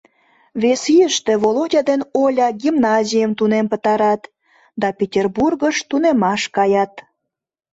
[0.61, 4.21] Вес ийыште Володя ден Оля гимназийым тунем пытарат
[4.81, 6.93] да Петербургыш тунемаш каят.